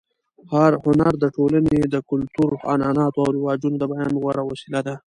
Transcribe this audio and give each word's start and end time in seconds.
هنر 0.85 1.13
د 1.19 1.25
ټولنې 1.35 1.77
د 1.93 1.95
کلتور، 2.09 2.51
عنعناتو 2.71 3.19
او 3.25 3.33
رواجونو 3.37 3.77
د 3.79 3.83
بیان 3.91 4.11
غوره 4.21 4.43
وسیله 4.51 4.81
ده. 4.87 4.95